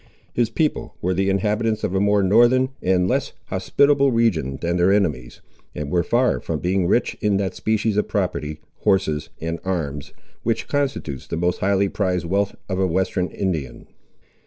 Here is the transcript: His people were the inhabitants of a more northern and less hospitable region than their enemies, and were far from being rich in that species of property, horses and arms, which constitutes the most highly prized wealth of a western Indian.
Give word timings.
His 0.33 0.49
people 0.49 0.95
were 0.99 1.13
the 1.13 1.29
inhabitants 1.29 1.83
of 1.83 1.93
a 1.93 1.99
more 1.99 2.23
northern 2.23 2.69
and 2.81 3.07
less 3.07 3.33
hospitable 3.49 4.11
region 4.11 4.57
than 4.59 4.77
their 4.77 4.91
enemies, 4.91 5.41
and 5.75 5.91
were 5.91 6.01
far 6.01 6.39
from 6.39 6.59
being 6.59 6.87
rich 6.87 7.15
in 7.21 7.37
that 7.37 7.53
species 7.53 7.97
of 7.97 8.07
property, 8.07 8.61
horses 8.77 9.29
and 9.39 9.59
arms, 9.63 10.11
which 10.41 10.67
constitutes 10.67 11.27
the 11.27 11.37
most 11.37 11.59
highly 11.59 11.87
prized 11.87 12.25
wealth 12.25 12.55
of 12.67 12.79
a 12.79 12.87
western 12.87 13.27
Indian. 13.27 13.85